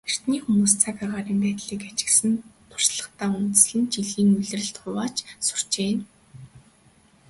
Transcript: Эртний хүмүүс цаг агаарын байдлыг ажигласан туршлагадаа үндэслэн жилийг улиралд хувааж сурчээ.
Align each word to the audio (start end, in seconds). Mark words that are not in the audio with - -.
Эртний 0.09 0.41
хүмүүс 0.43 0.73
цаг 0.83 0.95
агаарын 1.03 1.39
байдлыг 1.43 1.81
ажигласан 1.89 2.33
туршлагадаа 2.69 3.29
үндэслэн 3.39 3.83
жилийг 3.93 4.29
улиралд 4.39 4.75
хувааж 4.81 5.15
сурчээ. 5.47 5.93